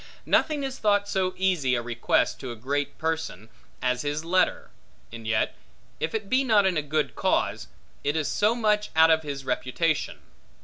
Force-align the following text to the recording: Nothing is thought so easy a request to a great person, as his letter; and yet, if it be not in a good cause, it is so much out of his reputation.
Nothing 0.25 0.63
is 0.63 0.79
thought 0.79 1.07
so 1.07 1.35
easy 1.37 1.75
a 1.75 1.81
request 1.83 2.39
to 2.39 2.51
a 2.51 2.55
great 2.55 2.97
person, 2.97 3.49
as 3.83 4.01
his 4.01 4.25
letter; 4.25 4.71
and 5.11 5.27
yet, 5.27 5.55
if 5.99 6.15
it 6.15 6.27
be 6.27 6.43
not 6.43 6.65
in 6.65 6.75
a 6.75 6.81
good 6.81 7.13
cause, 7.15 7.67
it 8.03 8.15
is 8.15 8.27
so 8.27 8.55
much 8.55 8.89
out 8.95 9.11
of 9.11 9.21
his 9.21 9.45
reputation. 9.45 10.17